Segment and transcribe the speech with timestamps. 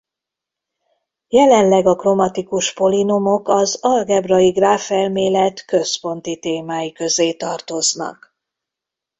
[1.27, 8.35] Jelenleg a kromatikus polinomok az algebrai gráfelmélet központi témái közé tartoznak.